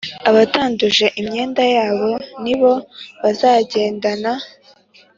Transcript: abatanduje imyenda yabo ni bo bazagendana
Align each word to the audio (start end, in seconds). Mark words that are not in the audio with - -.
abatanduje 0.29 1.05
imyenda 1.21 1.63
yabo 1.75 2.09
ni 2.43 2.55
bo 2.59 2.73
bazagendana 3.21 4.31